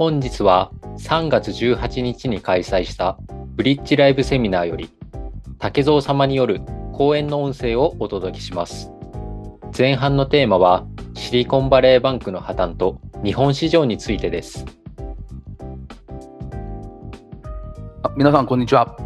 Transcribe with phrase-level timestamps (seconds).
[0.00, 3.18] 本日は3月18日に開催した
[3.54, 4.88] ブリッジライブセミナーより
[5.58, 6.62] 竹蔵様による
[6.94, 8.90] 講演の音声をお届けします。
[9.76, 14.64] 前半のテーマはシリコンバレーバンクの破綻と日本市場についてです。
[18.02, 18.96] あ皆さん、こんにちは。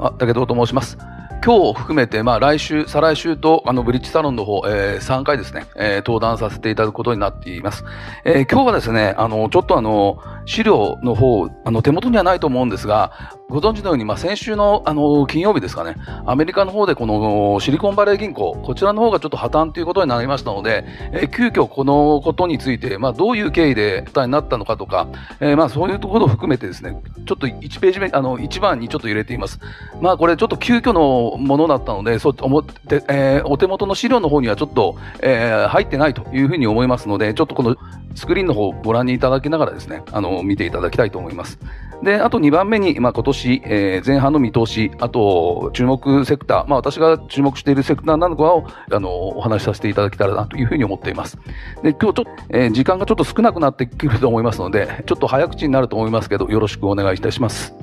[0.00, 0.98] あ、武藤と申します。
[1.44, 7.84] 今日を含めて、まあ、来週、再来週と、あの、ブリッジサロンの方、えー、3回ですね、えー、登壇させていただくことになっています。
[8.24, 25.08] えー、今日はですね、あの、ちょっとあの、資料の方、あの、手元にはないと思うんですが、ご存知のように、まあ、先週の、あの、金曜日ですかね、アメリカの方でこのシリコンバレー銀行、こちらの方がちょっと破綻ということになりましたので、えー、急遽このことについて、まあ、どういう経緯で負担になったのかとか、
[25.40, 29.58] えー、まあ、そういうところを含めてですね、ちょっと1ページ目、あの、1番にちょっと入れています。
[30.00, 37.76] まあ、これちょっと急遽のものだったので、そう思って、えー、お手元の資料の方にはちょっと、えー、入ってないというふうに思いますので、ちょっとこの
[38.16, 41.58] スクリーンの方をご覧いただきながらですね、あの、見ていただきたいと思います。
[42.02, 51.38] で、あと2番目に、まあ、今年、えー、前半の見通し、あと、注目セクター、まあ、私が注目しているセクターなのかを、あの、お話しさせていただけたらなというふうに思っています。
[51.82, 57.74] で、今日ちょっと、えー、時間がちょっと少なくなってくると思いますので、ちょっと早口になると思いますけど、よろしくお願いいたします。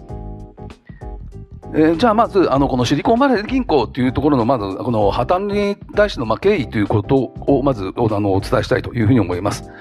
[1.76, 9.72] えー、じゃあまず、あの、このシリコンバレー銀行というところの、まず、この破綻に対しての、まあ、経緯ということを、まず、あの、お伝えしたいというふうに思います。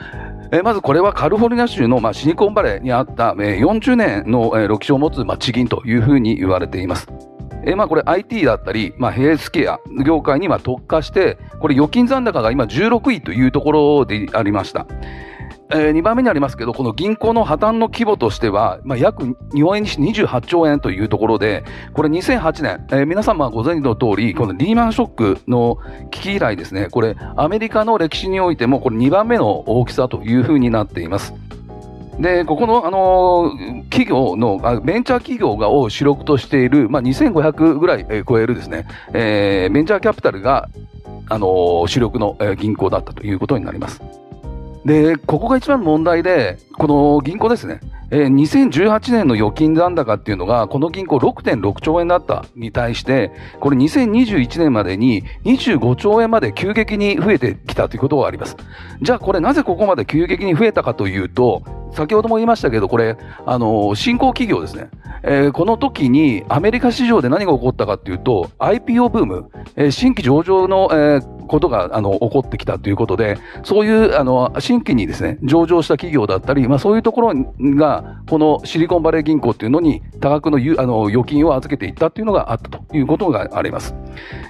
[0.55, 7.09] え、まずこれはカリフォルニア州の、まあ、シニコンバレーにあった、えー、40年の、えー、歴史を持つ、まあ、地銀というふうに言われています。
[7.65, 14.87] え、まあこれ IT だったり、まあ、ヘイスケア業界にま特化して、これ預金残高が今16位というところでありました。
[15.75, 21.65] えー、2番目にありますけど、この銀行の破綻の規模としては、まあ、約日本円にして28兆円というところで、
[21.95, 25.79] これ2008年、えー、皆様ご存知の通り、このリーマンショックの
[26.11, 31.35] 危機以来ですね、これアメリカの歴史においてもこれ2番目の大きさというふうになっています。
[32.19, 40.69] で、ここの、あのー、企業の、あベンチャー企業がを主力としている、まあ、2500ぐらい、えー、超えるですね、えー、ベンチャーキャピタルが、
[41.29, 44.22] あのー、主力の、えー、銀行だったということになります。
[44.85, 47.81] で、ここが一番問題で、この銀行ですね。
[48.11, 58.57] えー、2018年の預金残高っていうのが、この銀行6.6兆円だったに対して、これ2021年までに25兆円まで急激に増えてきたということがあります。
[59.01, 63.17] じゃあこれなぜここまで急激に増えたかというと、先ほども言いましたけど、これ、
[63.47, 64.89] あの、新興企業ですね。
[65.23, 77.35] えー、この時にアメリカ市場で何が起こったかというと、IPO ブーム、えー、新規上場の、えー、ことが、あの、起こってきたということで、そういう、あの、新規にですね、上場した企業だったり、まあそういうところ
[77.77, 83.95] が、このシリコンバレー銀行っていうのに多額のあの預金を預けていったっていうのがあったということがあります。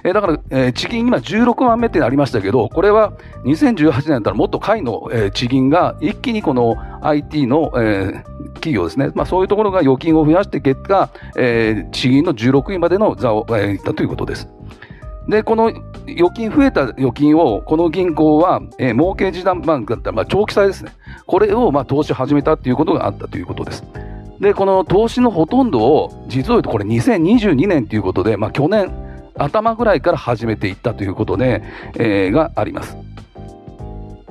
[0.03, 3.13] えー、だから、えー、地銀今16番目ってありましたけど、これは
[3.45, 9.11] 2018年だったらもっと下位の、えー、地銀が一気にこの IT の、えー、企業ですね。
[9.15, 14.47] まあそういうところが預金を増やして結果、えー、地銀の16位までの座を、えー、いったということです。
[15.27, 15.71] で、この
[16.07, 20.91] 預金、増えた預金を、この銀行は、えー、儲け時短バンクだったら、まあ、長期債ですね。
[21.25, 23.83] これを、まあ、投資を始めたということがあったということです。
[24.41, 28.91] で、この投資のほとんどを、実を言うとこれ2022年ということで、まあ、去年
[29.35, 31.63] 頭ぐらいから始めていったということで、
[31.95, 32.97] えー、があります。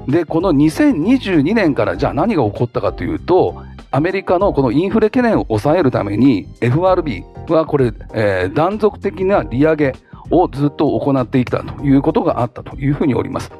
[0.08, 9.94] で、この2022年からじゃあ何が起こったかというと、アメリカのこのインフレ懸念を抑えるために FRB はこれ、えー、断続的な利上げ
[10.30, 13.52] をずっと行っていたということがあったというふうにおります。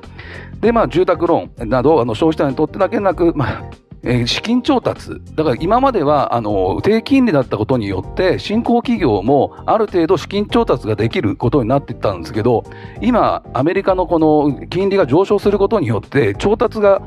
[0.60, 3.70] で、まあ、住宅ローンなど、あの、消費者にとってだけなく、まあ、
[4.04, 5.20] えー、資金調達。
[5.34, 12.64] だから今までは、あの、低金利だったことによって、新興企業もある程度資金調達ができることになっていったんですけど、
[13.00, 17.00] 今、アメリカのこの金利が上昇することによって、調達が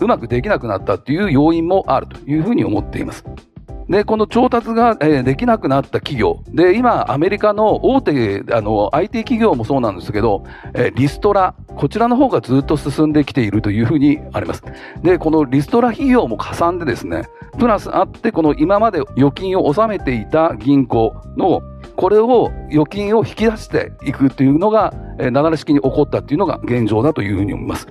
[0.00, 3.24] うまくできなくなったという要因もあるというふうに思っています。
[3.88, 6.42] で、この調達が、えー、できなくなった企業。
[6.48, 11.54] で、今、アメリカの大手、あの、IT 企業もそうなんですけど、えー、リストラ。
[11.76, 14.62] こちらの方がずっと進んできているというふうにあります。
[15.02, 17.24] で、このリストラ費用もかさんでですね、
[17.58, 21.62] プラスあって、この今まで預金を納めていた銀行の、
[21.96, 27.86] これを、預金を引き出していくというのが、えー、流れ式に起こったというのが現状だというふうに思います。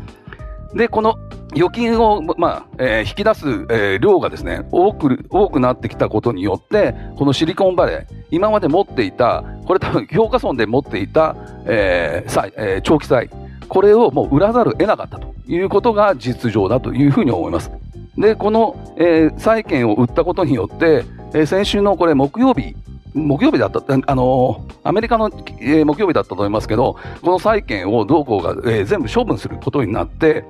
[0.76, 1.18] で、この
[1.56, 11.36] 預金を、まあえー、引き出す、えー、量がですね、多く、多くなってきたことによって、このシリコンバレー、今まで持っていた、これ多分評価損で持っていた、
[11.66, 13.30] えー債えー、長期債、
[13.68, 17.72] これをもう売らざるを得なかったということが実情だというふうに思います。
[18.18, 22.76] で、この、えー、債券を売ったことによって、えー、先週のこれ木曜日
[23.14, 25.30] 木曜日だった、あの、アメリカの、
[25.60, 30.46] えー、木曜日だったと思いますけど、この債券を同行が、えー、全部処分することになって、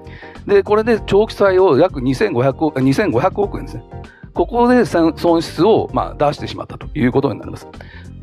[0.48, 3.84] で、これで長期債を約2500億、2500億円ですね。
[4.34, 7.68] ここで損失を、まあ、出してしまったということになります。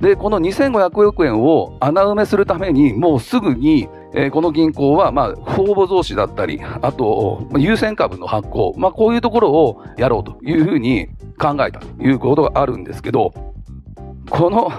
[0.00, 11.08] で、この2500億円を穴埋めするために、もうすぐに、えー、この銀行は、まあ、公募増資だったり、あと、優先株の発行、まあ、こういうところをやろうというふうに
[11.38, 13.32] 考えたということがあるんですけど、
[14.30, 14.70] この、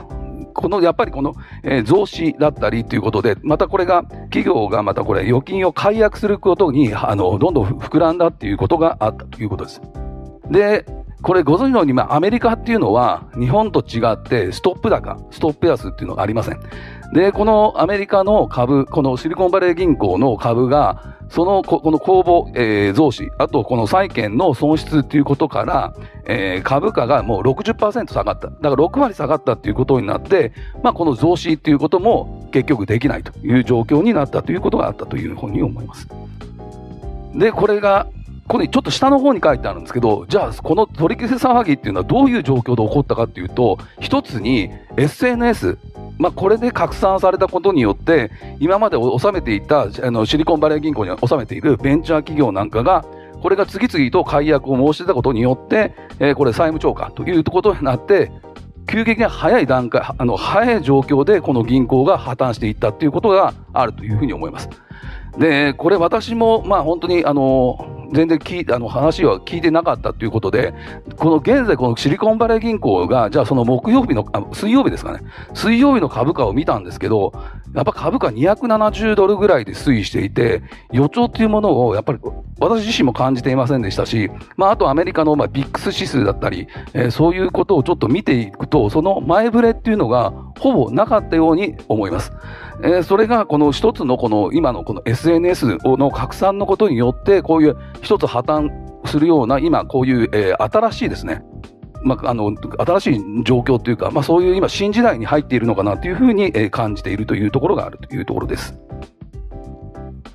[0.53, 9.81] このやっぱりこの、えー、増資だったりということで、またこれが、企業がまたこれ、預金を解約することに、あの、どんどん膨らんだっていうことがあったということです。
[10.49, 10.85] で、
[11.21, 16.59] これご存知のように、まあ、アメリカっていうのは、日本と違って、ストップ高、ストップ安っていうのがありません。
[17.13, 25.93] で、このアメリカの株、このシリコンバレー銀行の株が、その、ここの公募、えー、増資、あとこの債券の損失っていうことから、
[26.25, 28.49] えー、株価がもう60%下がった。
[28.49, 30.51] だから6割下がったっていうことになって、
[30.83, 36.09] まあこの増資っていうことも結局できないという状況になったということがあったというふうに思います。
[37.33, 38.07] で、これが、
[38.51, 45.77] このちょっと下の方に書いてあるんですけど、じゃあこの取り消せ騒ぎっていうのはどういう状況で起こったかっていうと、一つに SNS、
[46.17, 53.05] まあ、これで拡散されたことによって、今まで納めていたあのシリコンバレー銀行に納めているベンチャー企業なんかが、
[53.41, 58.33] これが次々と解約を申し出たことによって、えー、これ債務超過ということになって、
[58.85, 64.69] 急激に早い段階、あの、早い状況でこの銀行が破綻していったということがあるというふうに思います。
[65.37, 70.73] で、これ私も、まあ本当に、あの、全然聞いあの話は聞いてなかったということで、
[71.17, 75.21] この現在、このシリコンバレー銀行が、じゃあその木曜日の、あ水曜日ですかね、
[75.53, 77.31] 水曜日の株価を見たんですけど、
[77.73, 80.61] やっぱ株価270ドルぐらいで推移していて、
[80.91, 82.19] 予兆っていうものをやっぱり
[82.59, 92.31] 私自身も感じていませんでしたし、まああとアメリカのまあビックス指数だったり、えー、そういうことをちょっと見ていくと、その前触れっていうのがほぼなかったように思います。
[92.83, 98.69] えー、それがこの一つのこの今のこの SNS の拡散のことによって、こういう一つ破綻
[99.07, 101.43] するような今こういう、えー、新しいですね、
[102.03, 108.77] まあ、あの、新しい状況というか、まあそういう今新時代に入っているのかなというふうに、えー、感じているというところがあるというところです。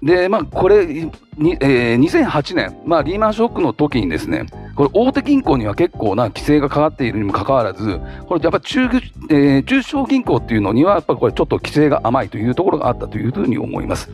[0.03, 8.81] で、まあ、これ、にえー、2008年、まあ、リーマンショックの時にですね、これ、大手銀行には結構な規制がかかっているにもかかわらず、これ、やっぱ中、
[9.31, 14.11] えー、中小銀行っていうのには、やっぱりこれ、ちょっと規制が甘いというところがあったというふうに思います。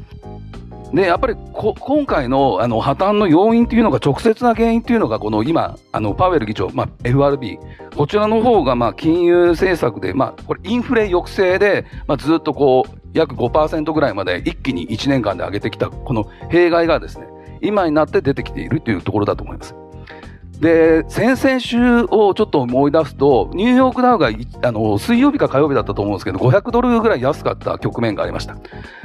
[0.92, 7.58] で、やっぱりこ今回のあの破綻の要因というのが直接な原因というのがこの今、あのパウエル議長、まあ、FRB、
[7.96, 17.26] こちらの方がまあ金融政策で、まあ、これインフレ抑制で、まあ、ずっとこう約5%ぐらいまで一気に1年間で上げてきたこの弊害がですね、
[17.60, 19.74] 今になって出てきているというところだと思います。
[20.62, 24.30] で、先々週をちょっと思い出すと、ニューヨークダウが
[24.62, 28.56] あの水曜日か火曜日だったと思うんですけど、500ドルぐらい安かった局面がありました。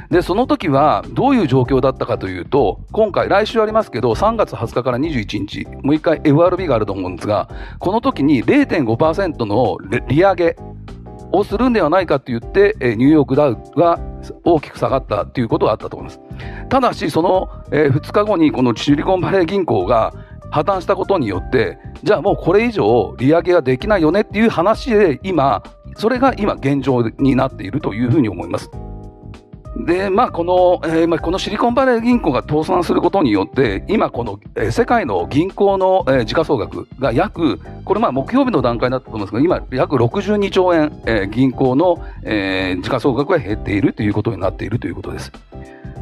[0.08, 7.48] で、その時はどういう状況だったかというと、今回、来週ありますけど、3月20日から21日、もう一回 FRB があると思うんですが、
[7.80, 10.56] この時に0.5%の利上げ
[11.32, 13.98] をするんではないかと言って、ニューヨークダウが
[14.44, 16.20] 大きく下がったということがあったと思います。
[16.68, 20.12] ただし、その2日後にこのシリコンバレー銀行が
[20.50, 25.62] 破綻したことによって、じゃあもうこれ以上利上げができないよねっていう話で今、
[25.96, 28.70] それが今現状になっているというふうに思います。
[29.78, 45.32] で、まあ、この、えー、まあ、このシリコンバレー銀行が倒産することによって、今、この、えー、世界の銀行の、えー、時価総額が約、これまあ、木曜日の段階だったと思うんですけど、今、約62兆円、えー、銀行の、えー、時価総額が減っているということになっているということです。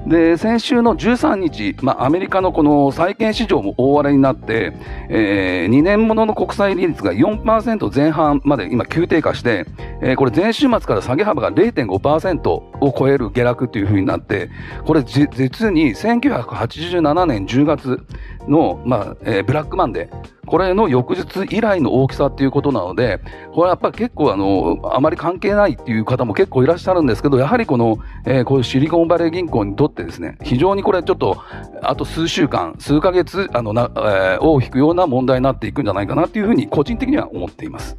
[0.07, 4.73] で、先週の13日、まあ、アメリカのこの債券市場も大荒れになって、
[5.11, 9.67] えー、2年ものの国債利率が4%前半まで今急低下して、
[10.01, 14.49] えー、これ前週末から下げ幅が0.5%を超える下落というふうになって、
[14.85, 18.01] これ実に1987年10月
[18.47, 23.21] の、まあ、えー、ブラックマンデー、これの翌日以来の大きさっていうことなので、
[23.53, 31.37] これはやっぱり結構あの、あまり関係ないっていう方も結構いらっしゃるんですけど、やはりこの、えー、こういうシリコンバレー銀行にとってですね、非常にこれちょっと、
[31.83, 37.97] あと数週間、数ヶ月、あの、な、えー、尾を引くような問題になっていくんじゃないかなっていうふうに個人的には思っています。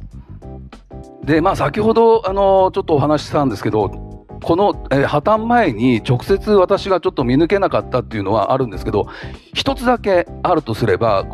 [1.24, 4.08] で、まあ先ほど、あの、ちょっとお話ししたんですけど、
[4.42, 9.08] この、えー、破綻前に直接私がちょっと見抜けなかったっていうのはあるんですけど、
[9.52, 11.26] 一つだけあるとすれば、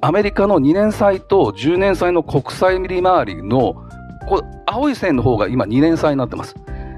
[0.00, 3.84] アメリカの2年債と10年債の国債利回りの、
[4.28, 6.54] こ青い線の方が今2年債になってます。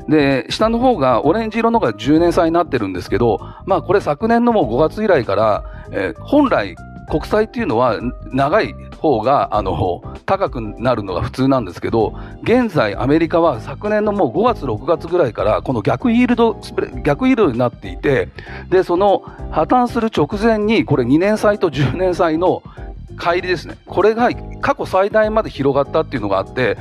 [0.08, 6.74] で、下の方がオレンジ色のが10年債になってるんですけど、まあこれ昨年のもう5月以来から、えー、本来
[7.10, 7.98] 国債っていうのは
[8.32, 16.56] 長い方が、あの、高くなるのが普通なんですけど、現在アメリカは昨年のもう5月、6月ぐらいから、この逆イールド、
[17.04, 18.28] 逆イールドになっていて、
[18.68, 22.62] で、その破綻する直前に、これ2年債と10年債の
[23.20, 23.76] 乖離ですね。
[23.86, 26.78] これが過去最大まで広がったっていうのがあって、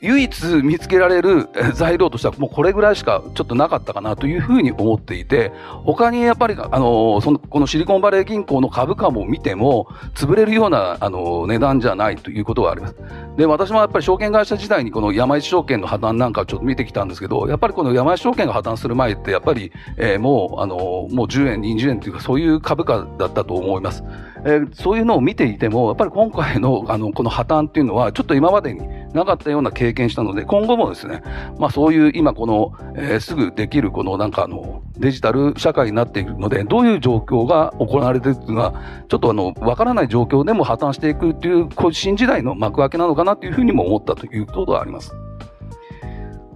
[0.00, 5.52] 唯一見つけられる材料としてはもうこれぐらいしかちょっとなかったかなというふうに思っていて、
[5.84, 12.96] 他にやっぱり、あの、その、このシリコンバレー銀行の株価も見ても、潰れるような、あの、値段じゃないということがあります。
[13.36, 24.04] で、私もやっぱり証券会社時代にこの山一証券の破綻なんかちょっと見てきたんですけど、やっぱりこの山一証券が破綻する前って、やっぱり、えー、もう、あの、もう10円、20円というか、そういう株価だったと思います。
[24.44, 28.80] えー、そういうのを見ていても、やっぱり今回の、あの、この破綻っていうのは、ちょっと今までに
[29.12, 31.22] なかったような経験したので、今後もですね、
[31.58, 38.74] まあそういう今この、えー、すぐできるこのなんかあの、デジタル社会になっているので、どういう状況が行われているのが、
[39.08, 45.14] ちょっとあの、わからない状況でも破綻していくという、こう新時代の幕開けなのかなというふうにも思ったということがあります。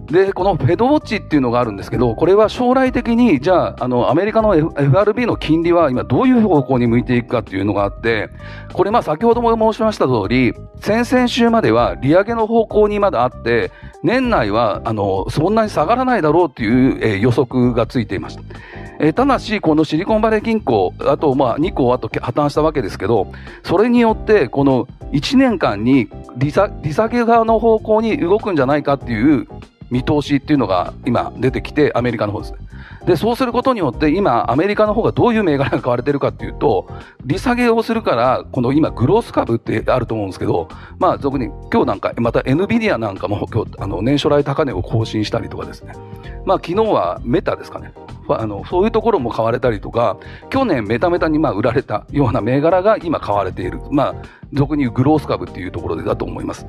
[0.07, 8.29] で、このフェドウォッチっていうのがあるんですけど、これは将来的に、じゃあ、あの、アメリカの FRB の金利は今どういう方向に向いていくかっていうのがあって、
[8.73, 13.71] これまあ先ほども申しました通り、先々週までは利上げの方向にまだあって、
[14.03, 18.41] 年内は、あの、そんなに下がらないだろうっていう、えー、予測がついていました。
[18.99, 23.31] えー、ただし、このシリコンバレー銀行、あと、まあ、2個あと破綻したわけですけど、
[23.63, 26.69] それによって、この1年間に利下
[27.07, 29.47] げ側の方向に動くんじゃないかっていう
[29.93, 32.57] 見通しっていうのが今出てきて、アメリカの方ですね。
[33.05, 36.87] で、そうすることによって、今、アメリカの方がどういう銘柄が買われてるかっていうと、
[37.23, 45.93] 利下げをするから、この今、グロース株ってあると思うんですけど、まあ、俗に、今日なんか、また NVIDIA なんかも今日、あの、年初来高値を更新したりとかですね。
[46.45, 47.93] まあ、昨日はメタですかね。
[48.29, 50.17] あの、そういうところも買われたりとか、
[50.49, 53.79] 去年メタメタにま売られたような銘柄が今買われている。
[53.91, 54.15] まあ、
[54.53, 56.65] 俗に言うグロース株っていうところでだと思います。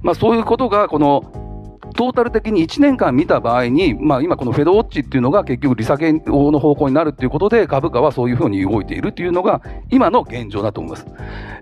[0.00, 1.51] まあ、そういうことが、この、
[1.94, 11.06] トータル的に1年間見た場合に、まあ、今このフェドウォッチっていうのが結局利下げの方向になるっていうことで株価はそういうふうに動いているっていうのが今の現状だと思います。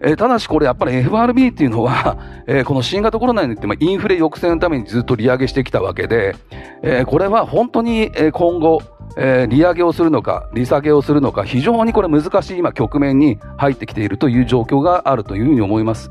[0.02, 6.36] えー、ただしこれやっぱり FRB っていうのは、えー、この新型コロナによってまあインフレ抑制のためにずっと利上げしてきたわけで、
[6.82, 8.82] えー、これは本当に今後、
[9.22, 16.10] えー、利上げをするのか、利下げをするのか、非常にこれ難しい今局面に入ってきているという状況があるというふうに思います。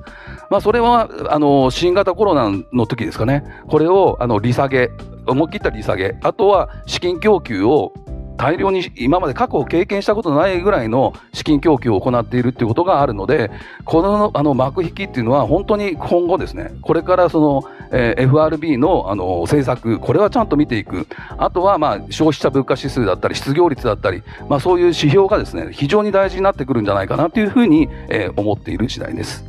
[0.51, 3.43] まあ、それは、あの、新型コロナの時ですかね。
[3.67, 4.91] これを、あの、利下げ、
[5.25, 7.93] 思い切った利下げ、あとは資金供給を
[8.39, 13.51] 大量に今まで過去を経験したことないぐらいの資金供給を行っているっていうことがあるので、
[13.83, 21.07] このあの幕引きっていうのは本当に今後ですね、これからその、えー、FRB のあの政策、これはちゃんと見ていく。
[21.37, 29.45] あとはまあ消費者物価指数だったり失業率だったり、まあそういう指標がですね、非常に大事になってくるんじゃないかなというふうに、えー、思っている次第です。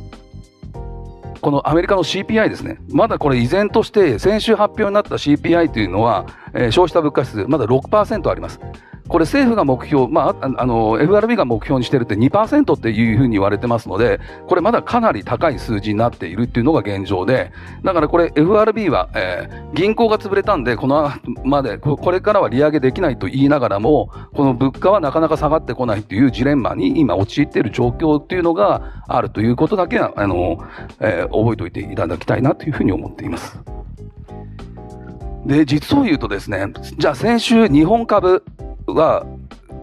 [1.41, 2.77] このアメリカの CPI ですね。
[2.89, 8.59] まだこれ依然として先週発表になった CPI というのは、えー、消費者物価指数まだ6%あります。
[9.11, 17.51] これ政府が目標、まあ、あの、FRB が目標にしてるって2%っていうふうに言われてますので、これまだかなり高い数字になっているっていうのが現状で、
[17.83, 21.11] だからこれ FRB は、えー、銀行が潰れたんで、この
[21.43, 30.63] まで、これからは利上げできないと言いながらも、この物価はなかなか下がってこないっていうジレンマに今陥っている状況っていうのがあるということだけは、あの、
[31.01, 33.59] えー、覚えておいていただきたいなというふうに思っています。
[35.45, 36.65] で、実を言うとですね、
[36.97, 38.45] じゃあ先週日本株
[38.87, 39.25] は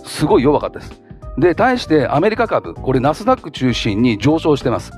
[0.05, 1.03] すごい弱かったです。
[1.39, 4.93] で、対してアメリカ株、これナスダック中心に上昇してます。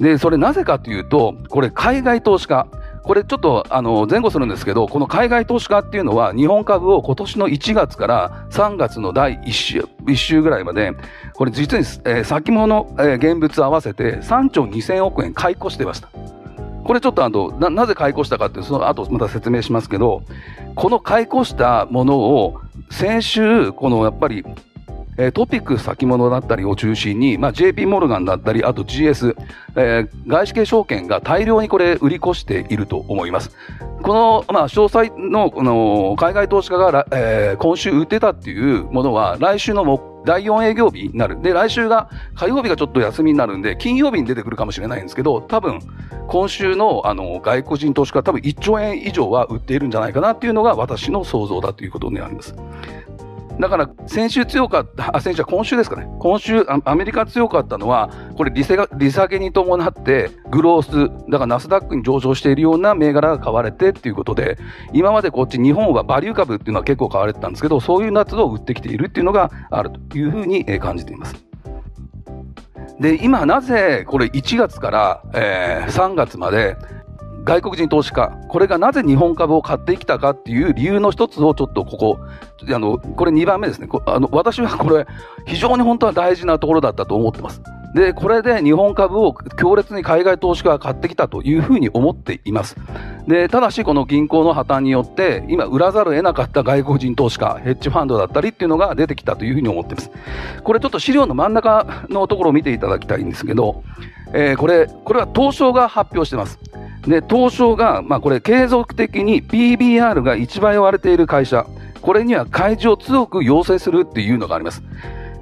[0.00, 2.66] で、それなぜかというと、これ海外投資家、
[3.02, 10.92] これちょっとあの前後するんですけど、この海外投資家っていうのは日本株を今年の1月から3月の第1週 ,1 週ぐらいまで、
[11.34, 16.39] これ実に、えー、先物、えー、現物合わせて3兆2000億円買い越してました。
[16.90, 20.24] これちょっとあのななぜ解雇したかっていうその後また説明しますけど、
[20.74, 24.44] この解雇したものを先週、このやっぱり、
[25.16, 29.36] えトピック先物だったりを中心に、まあ、JP モルガンだったり、あと GS、
[29.76, 33.50] えー、外資系証券が大量にこれ売り越していると思います。
[34.02, 39.84] この、まあ、詳細の、この、海外投資家が、えー、今週売ってたっていうものは、来週の
[40.24, 41.40] 第4営業日になる。
[41.40, 45.80] で、来週が、火曜日がちょっと休みになるんで、金曜日に出てくるかもしれないんですけど、多分、
[46.28, 52.54] 今週の、あの、外国人投資家多分1兆円以上は売っているんじゃないかなっていうのが私の想像だということになります。
[53.60, 56.08] だから先週強かった、あ、先週は今週ですかね。
[56.18, 64.58] 今週アメリカ強かったのは、これ利下利下げに伴ってグロース、だからナスダックに上昇しているような銘柄が買われてっていうことで、
[64.92, 71.36] 今までこっち日本はバリュー株っていうのは結構買われてたんですけど、そういう夏を売ってきているっていうのがあるというふうに感じています。
[72.98, 76.76] で、今なぜこれ1月から、えー、3月まで
[77.44, 82.18] 外国人投資家、これがなぜ日本株を買ってきたかっていう理由の一つをちょっとここ、
[82.68, 83.88] あの、これ2番目ですね。
[84.06, 85.06] あの、私はこれ
[85.46, 87.62] 非常に本当は大事なところだったと思ってます。
[87.94, 92.76] で、これで日本株を強烈に海外投資家が買ってきたというふうに思っています。
[93.26, 100.10] で、ただしこの銀行の破綻によって、今売らざるを得なかった外国人投資家、ヘッジファンドだったりっていうのが出てきたというふうに思っています。
[100.62, 103.82] これちょっと資料の真ん中のところを見ていただきたいんですけど、
[104.32, 106.58] えー、これ、これは東証が発表してます。
[107.06, 111.66] で、東証が、まあこれ継続的に PBR が1倍割れている会社、
[112.00, 114.82] これには開示を強く要請するっていうのがあります。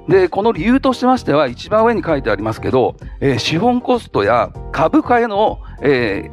[0.07, 6.31] で、この理由としましては、一番上に書いてありますけど、えー、資本コストや株価への、え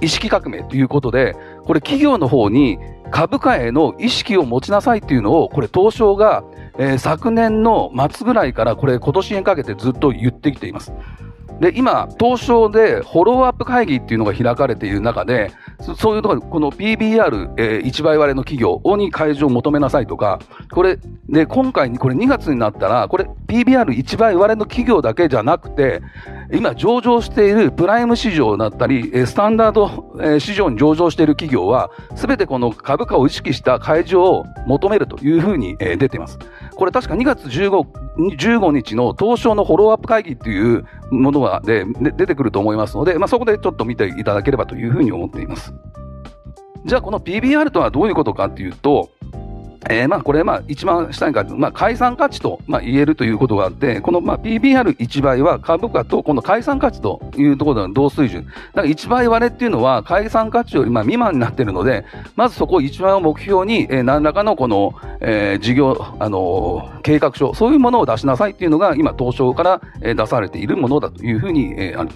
[0.00, 2.78] ー、意識革命ということで、これ企業の方に
[3.10, 6.44] 株価への意識を持ちなさいっていうのを、これ東証が、
[6.78, 10.92] えー、昨年の末ぐらいからこれ今年にかけてずっと言ってきています。
[11.60, 15.50] で、今、東証でフォローアップ会議っていうのが開かれている中で、
[15.96, 20.38] そういうところ、この PBR、えー、1倍割れの企業に開示を求めなさいとか、
[20.70, 20.98] これ、
[21.28, 26.00] で、今回これ2月になったら、これ PBR1 倍割れの企業だけじゃなくて、
[26.52, 36.38] 今上場しているプライム市場だったり、スタンダード市場に上場している企業は、すべてこの株価を意識した開示を求めるというふうに出ています。
[36.78, 37.88] これ確か2月 15,
[38.38, 41.84] 15日の東証のフォローアップ会議っていうものがで
[42.16, 45.74] 出てくると思いますので、まあ、そこでちょっと見ていただければというふうに思っています。
[46.84, 49.10] じゃあこの PBR とはどういうことかっていうと、
[49.88, 58.44] えー、まあこれ、まあ一番下に書いてまあ解散価値とまあ言えるということがあって、このまあ PBR1 倍は株価とこの解散価値というところでの同水準。
[58.44, 62.04] だから1倍割れっていうのは解散価値よりまあ未満になっているので、
[62.36, 72.10] まずそこを1倍を目標に、えー、何らかのこの、えー、事業、あのー、計画書、そういうものを出しなさいっていうのが今東証から、出されているものだというふうに、えー、ある。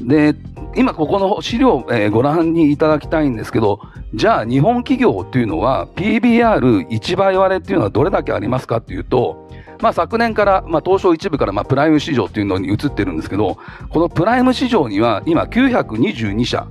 [0.00, 0.34] で、
[0.76, 3.80] 今ここの資料を、えー、ご覧にいただきたいんですけど、
[4.14, 9.48] じゃあ日本企業っていうのは PBR1 倍割れっていうのはどれだけありますかっていうと、
[9.80, 16.68] まあ昨年から、まあ東証一部からまあプライム市場っていうのに移ってるんですけど、このプライム市場には今922社、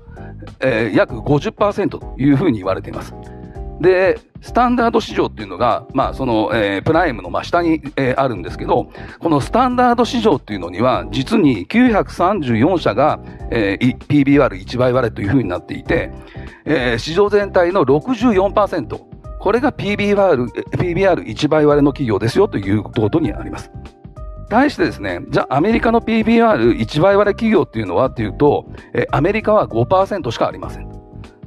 [0.60, 3.14] えー、約50%というふうに言われています。
[3.80, 13.20] で、スタンダード市場っていうのが、まあ、その、えー、プライムの真下に、えー、あるんですけど、このスタンダード市場っていうのには、実に934社が、
[13.52, 16.12] えー、PBR1 倍割れというふうになっていて、
[16.66, 19.02] えー、市場全体の64%、
[19.40, 23.72] これが PBR、PBR1 倍割れの企業ですよということになります。
[24.50, 30.89] 対してですね、じゃあアメリカの PBR1 倍割れ企業っていうのはっていうと、えー、アメリカは5%しかありません。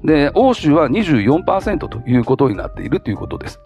[0.05, 3.61] で、欧州は24%ということになっているということです。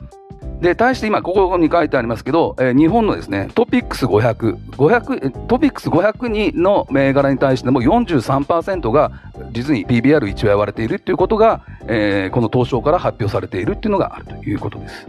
[0.61, 9.12] で、対して今、ここに書いてありますけど、えー、日本のですね、トピックス500、500、トピックス500にの銘柄に対しても43%が
[9.53, 15.07] 実に PBR1 倍割れているということが、えー、この東証から発表されているというのがあるということです。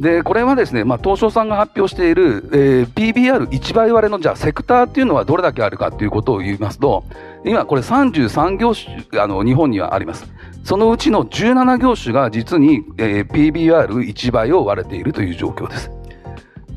[0.00, 7.04] で、これはですね、まあ、東証さんが発表している、えー、PBR1 倍割れのじゃあセクターっていうのはどれだけあるかということを言いますと、
[7.44, 10.26] 今これ33業種、あの、日本にはあります。
[10.64, 15.90] そのうちの17業種が実に、えー、PBR1 倍を割れているという状況です。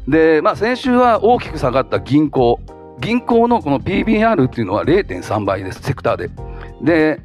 [0.06, 2.60] で、まあ、先週は大きく下がった銀行。
[3.00, 6.30] 銀行のこの PBR っていうのは0.3倍です、セクターで。
[6.82, 7.22] で、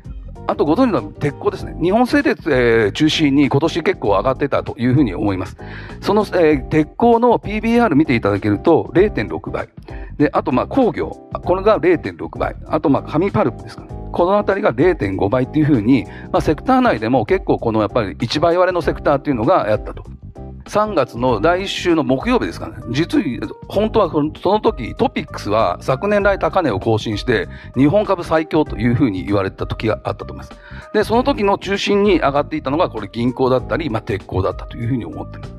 [0.49, 1.77] あとご存知の鉄鋼ですね。
[1.79, 5.59] 日本製鉄、えー、中心に今年結構上がってたというふうに思います。
[6.01, 9.69] その、えー、鉄鋼の PBR 見ていただけると0.6倍。
[10.17, 11.11] で、あとまあ工業。
[11.45, 12.57] これが0.6倍。
[12.67, 13.91] あとまあ紙パルプですかね。
[14.11, 20.05] このあたりが0.5倍っていうふうに、まあ、セクター内でも結構このやっぱり1倍割れのセクターっていうのがやったと。
[20.69, 22.77] 3月の来週の木曜日ですかね。
[22.91, 30.53] 実に、本当はその時トピックスは昨年来高値を更新して日本株最強というふうに言われた時があったと思います。
[30.93, 35.59] で、その時の中心に上がっていたのがこれ銀行だったり、まあ、鉄鋼だったというふうに思っています。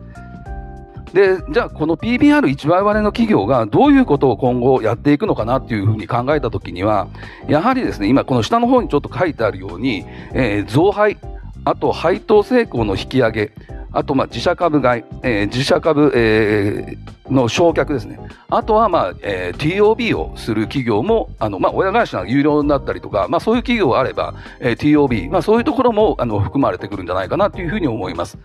[1.14, 7.08] で、じゃあこの PBR1 倍割れの企業がどういうことを今後やっていくのかなっていうふうに考えたときには、
[7.48, 11.18] やはりですね、今この下の方にちょっと書いてあるように、えー、増配、
[11.66, 13.52] あと配当成功の引き上げ、
[13.92, 18.20] あと、まあ、自社株買い、えー、自社株、えー、の焼却ですね。
[18.50, 28.38] あとは、まあ、えー、TOB をする企業も、あの、まあ、親会社が有料になったりとか、まあ、そういう企業があれば、えー、TOB、まあ、そういうところも、あの、含まれてくるんじゃないかなというふうに思います。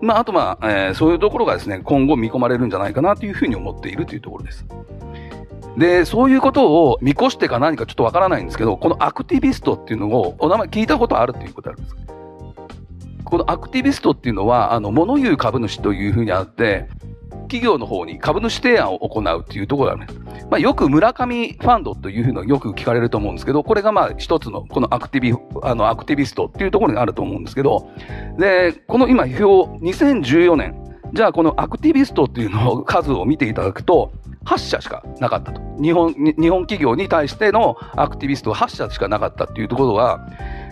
[0.00, 4.64] まあ、あと、まあ、えー、そういうところがですね、今後見込まれるんじゃないかなというふうに思っているというところです。
[5.76, 12.19] で、そういうことを見越してか何かちょっとわからないんですけど、このアクティビストっていうのを、お名前聞いたことあるということあるんですか？
[13.30, 16.88] このアクティビストっていうのは、あの、物言う株主というふうにあって、
[17.42, 20.06] 企業の方に株主提案を行うっていうところがね、
[20.50, 27.90] まあ、よく村上ファンドというのをよく聞かれると思うんですけど、これがまあ一つのこのアクティビ、あのアクティビストっていうところにあると思うんですけど、
[28.38, 30.74] で、この今表、2014年、
[31.12, 34.12] じゃあこのアクティビストっていうのを数を見ていただくと、
[34.44, 35.60] 8社しかなかったと。
[35.82, 40.26] 日本、日本企業に対してのアクティビスト8社しかなかったっていうところは、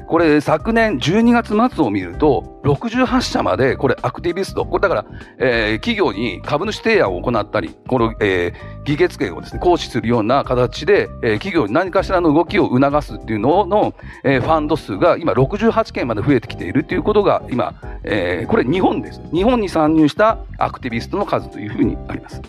[0.08, 5.06] これ昨年12月末を見ると、68社までこれアクティビスト、これだから、
[5.38, 13.94] えー、企業に株主提案を行ったり、この、えー、議決権をですね、行使するような形で、えー、企業に何かしらの動きを促すっていうのの、
[14.24, 19.20] えー、ファンド数が今68件まで増えてきているということが今、えー、これ日本です。
[19.30, 22.40] 日本に参入したアクティビストの数というふうにあります。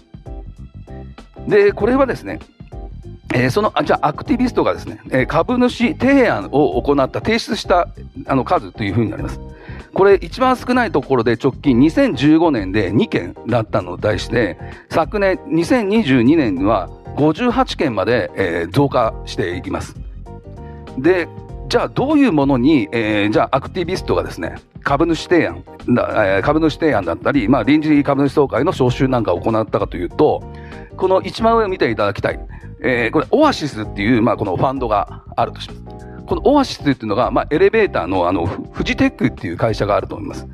[1.45, 2.39] で、これはですね、
[3.33, 7.87] えー、その、じゃあ、アクティビストがですね、えー、株主提案を行った、提出した
[8.25, 9.39] あの数というふうになります。
[9.93, 14.57] これ、一番少ないところで直近2015年で2件だったのに対して、
[14.89, 19.95] 昨年2022年には58件まで、えー、増加していきます。
[20.97, 21.27] で、
[21.69, 30.41] じゃあどういうものに、えー、じゃあアクティビストがですね、株主提案、だ株主提案だったり、まあ、臨時株主総会の招集なんかを行ったかというと、
[30.97, 32.39] この一番上を見ていただきたい。
[32.81, 36.05] えー、これ、オアシスっていう、まあ、このファンドがあるとします。
[36.25, 40.47] このオアシスっていうのが、まあ、エレベーターの、あの、フジテックっていう会社があると思います。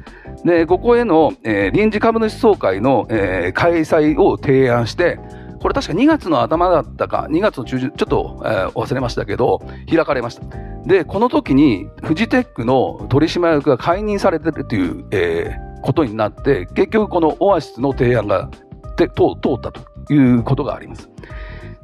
[0.44, 5.20] で、ここへの、えー、臨時株主総会の、えー、開催を提案して、
[5.60, 10.44] これ確か2月の頭だったか、2月の中旬、ちょっと、えー、忘れましたけど、開かれました。
[10.86, 18.50] で、この時に、フジテックの取締役が解任されてるという、えー、ことになって、結局このオアシスの提案が
[18.96, 19.10] 通っ
[19.60, 21.10] たということがあります。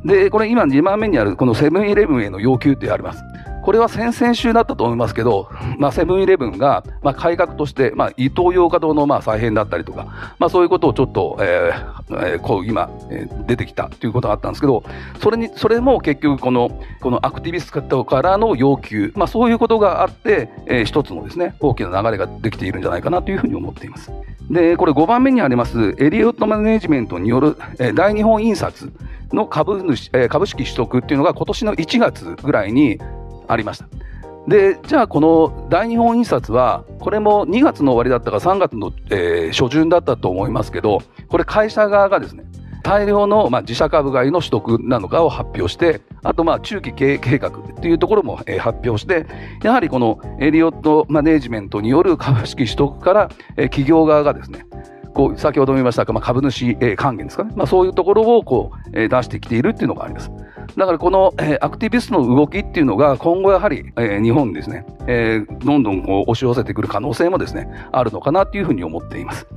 [0.04, 3.24] で、これ今2番目にあるこのセブンイレブンへの要求ってあります。
[3.64, 14.84] これは先々週だったと思いますけど、まあ、セブンイレブンが、まあ、改革として、まあ、イトーヨーカ堂の、まあ、再編だったりとか、まあ、そういうことをちょっと、えーえー、こう、今、えー、出てきたということがあったんですけど、
[15.22, 24.12] それに、それも結局、この、このアクティビストからの要求、まあ、そういうことがあって、えー、一つのですね、大きな流れができているんじゃないかなというふうに思っています。
[24.50, 28.92] で、これ5番目にあります、エリオットマネジメントによる、えー、大日本印刷
[29.32, 33.00] の株主、えー、株式取得っていうのが今年の1月ぐらいに、
[33.52, 33.88] ありました。
[34.48, 42.44] で、じゃあこの大日本印刷は、これも2月の終わりだったか3月の、えー、初旬だったと思いますけど、これ会社側がですね、
[42.84, 49.28] 大量の、まあ、自社株買いの取得なのかを発表して、あと、まあ、中期経営計画というところも、えー、発表して、
[49.64, 54.66] やはりこのエリオットマネジメントによる 株式取得から、えー、企業側がですね、
[55.14, 60.32] こう先ほども言いましたが、まあ、株主、えー、還元ですかね、まあ、そういうところをこう、えー、出してきているっていうのがあります。
[60.78, 69.48] だからこの、えー、アクティビストの動きっていうのが今後やはり、えー、日本にですね、えー、どんどんこう押し寄せてくる可能性もですね、あるのかなっていうふうに思っています。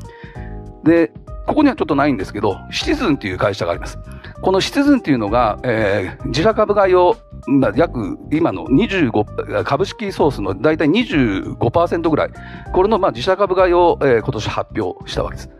[0.84, 1.12] で、
[1.46, 3.98] ここにはちょっとないんですけど、シティズンという会社があります。
[4.40, 7.16] このシティズンっていうのが、えー、自社株買いを、
[7.76, 12.30] 約今の25、株式ソースの大体25%ぐらい、
[12.72, 15.50] これのまあ自社株買いを、えー、今年発表したわけです。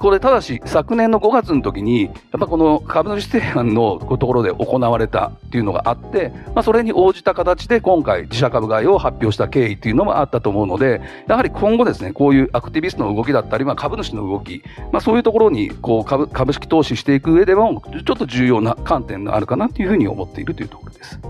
[0.00, 21.20] これ、ただし、昨年の5月の時に、やっぱこの株主提案のところで行われたっていうのがあって、まあ、それに応じた形で今回自社株買いを発表した経緯っていうのもあったと思うので、やはり今後ですね、こういうアクティビストの動きだったり、まあ、株主の動き、まあ、そういうところにこう株株式投資していく上でも、ちょっと重要な観点があるかなというふうに思っているというところです。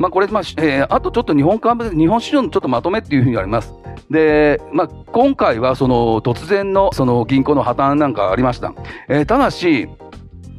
[0.00, 3.74] まあ、これ、まあえー、あとちょっと日本株、日本市場のちょっとまとめっていうふうにあります。
[4.10, 8.72] で、まあ、今回はその突然のその銀行の破綻なんかありました。
[9.10, 9.90] えー、ただし、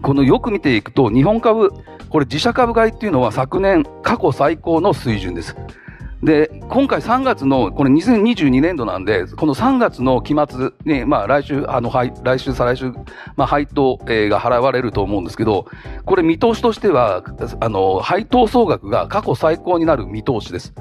[0.04, 1.71] このよく見ていくと、日本株、
[2.10, 5.56] これ自社株買いっていうのは昨年過去最高の水準です。
[6.23, 11.91] で、今回3月の、これ2022年度なんで、この3月の期末に、まあ来週、あの、
[12.23, 12.91] 来週、再来週、
[13.36, 15.65] まあ配当、が払われると思うんですけど、
[16.05, 17.23] これ見通しとしては、
[17.60, 20.73] あの、配当総額が過去最高になる見通しです。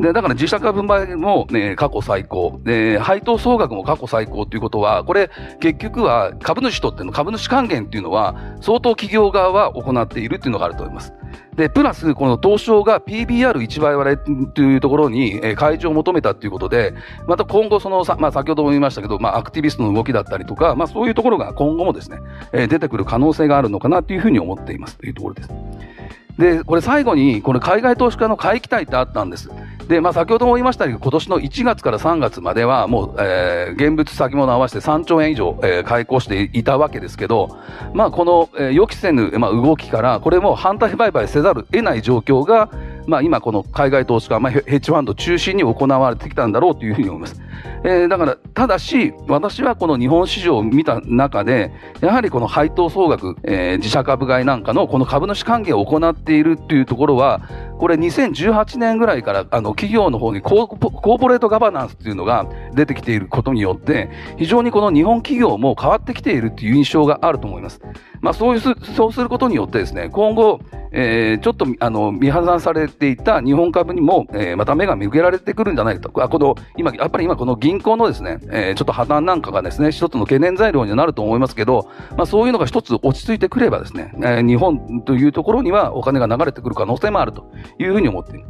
[0.00, 2.60] で、だから自社株買もね、過去最高。
[2.64, 5.30] で、配当総額も過去最高っていうことは、これ、
[5.60, 11.12] 結局は株主とっての株主還元っていうのは、相当企業側は行っているっていうのがあると思います。
[11.56, 16.94] で、プラス、この東証が PBR1 倍割れというところに、えー、開示を求めたということで、
[17.26, 22.18] また今後その、まあ、先ほども言いましたけど、まあ、アクティビストの動きだったりとか、まあ、そういうところが今後もですね、
[22.52, 25.50] え、出てくる可能性があるのかなというふうに思っていますというところです。
[26.38, 29.50] で、これ最後に、これ海外投資家の買い期待ってあったんです。
[29.88, 37.58] で、まあ先ほども言いましたけど、今年の1月から3月までは、もう、えー、現物先物合わせて3兆円以上、えー、買い越していたわけですけど、
[37.92, 42.70] まあこの、えー、予期せぬ、まあ、動きから、これも反対売買せざるを得ない状況が、
[43.06, 47.40] まあ今この海外投資家、まあヘッジファンド中心に行われてきたんだろうというふうに思います。
[47.84, 57.42] えー、だから、ただし、私はこの日本市場を見た中で、やはりこの配当総額、えー、自社株買いなんかのこの株主還元を行っているっていうところは、
[57.78, 67.80] これ2018年ぐらいからあの企業の方にコーポレートガバナンスっていうのが出てきていることによって、非常にこの日本企業も変わってきているっていう印象があると思います。
[68.20, 76.22] まあそういう、そうすることによってですね、今後、えー、ちょっとあの見破産されていた日本株にも、えー、また目が向けられてくるんじゃないかと。
[76.22, 88.44] あこの今、やっぱり今このの銀行のですね、えー、ちょっと破綻なんかがですね、一つの懸念材料になると思いますけど、まあそういうのが一つ落ち着いてくればですね、えー、日本というところにはお金が流れてくる可能性もあるというふうに思っている。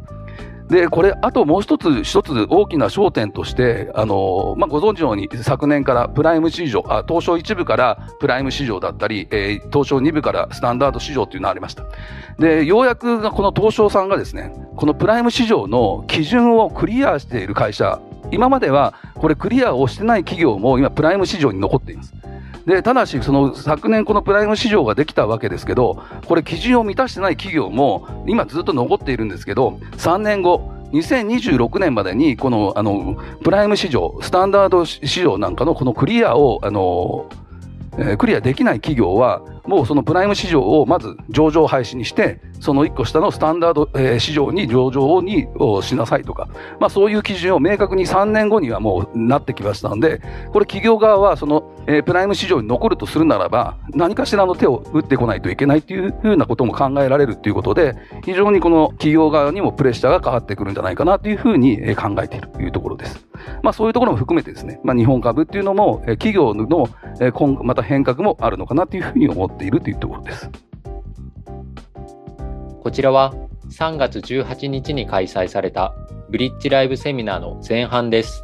[0.69, 11.85] で、これ、あともう一つ、一つ大きな焦点として、あの、まあ、ご存知のように、昨年からプライム市場、あ、東証一部からプライム市場だったり、えー、東証二部からスタンダード市場っていうのがありました。
[12.37, 17.99] で、ようやくこの東証さんがですね、このプライム市場の基準をクリアしている会社、
[18.31, 22.13] 今まではこれクリアをしてない企業も今プライム市場に残っています。
[22.65, 37.27] でただし、その昨年、このプライム市場ができたわけですけど、これ、基準を満たしてない企業も今ずっと残っているんですけど、3年後、2026年までに、このあのプライム市場、スタンダード市場なんかのこのクリアをあの
[37.99, 46.47] え、クリアできない企業は、もうそのプライム市場をまず上場廃止にして、その1個下のスタンダード、え、市場に上場にをしなさいとか、
[46.79, 63.28] まあそういう基準を明確に3年後にはもうなってきましたので、これ企業側はその、え、プライム市場に残るとするならば、何かしらの手を打ってこないといけないというふうなことも考えられるということで、非常にこの企業側にもプレッシャーがかかってくるんじゃないかなというふうに考えているというところです。
[63.63, 66.89] まあそういうところも含めてですね、まあ日本株っていうのも、え企業の
[67.21, 70.49] え今また変革もあるのかなというふうに思っているというところです。
[72.81, 73.33] こちらは
[73.69, 75.93] 3月18日に開催された
[76.29, 78.43] ブリッジライブセミナーの前半です。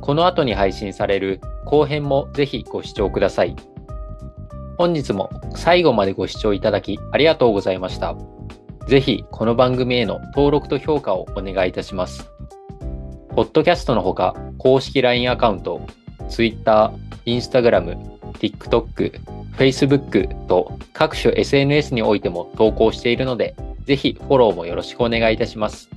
[0.00, 3.56] この後に配信される後編もぜひご視聴ください。
[4.78, 8.16] 本日も最後までご視聴いただきありがとうございました。
[8.88, 12.31] ぜひこの番組への登録と評価をお願いいたします。
[13.34, 15.80] ポッドキャストのほか公式 LINE アカウント、
[16.28, 16.92] Twitter、
[17.24, 17.96] Instagram、
[18.34, 19.20] TikTok、
[19.56, 23.54] Facebook と各種 SNS においても投稿しているので、
[23.86, 25.88] ぜひフォローもよろしくお願いいたします。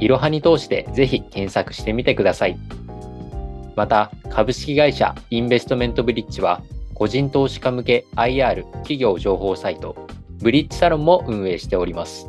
[0.00, 2.58] いろはに通してぜひ検索してみてください。
[3.74, 6.60] また、株式会社インベストメントブリッジは、
[6.92, 9.96] 個人投資家向け IR 企業情報サイト、
[10.42, 12.28] ブリッジサロンも運営しております。